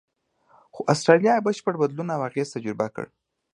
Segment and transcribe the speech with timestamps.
[0.73, 3.05] خو استرالیا یې بشپړ بدلون او اغېز تجربه کړ.